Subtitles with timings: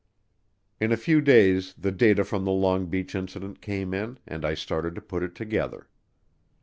[0.79, 4.55] In a few days the data from the Long Beach Incident came in and I
[4.55, 5.89] started to put it together.